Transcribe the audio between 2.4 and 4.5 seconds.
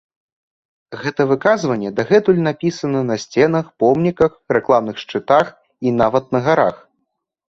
напісана на сценах, помніках,